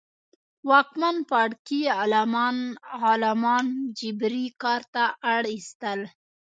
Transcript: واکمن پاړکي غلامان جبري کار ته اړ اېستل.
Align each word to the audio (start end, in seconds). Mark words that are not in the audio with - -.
واکمن 0.69 1.17
پاړکي 1.29 1.81
غلامان 3.09 3.63
جبري 3.99 4.45
کار 4.61 4.81
ته 4.93 5.03
اړ 5.33 5.43
اېستل. 5.53 5.99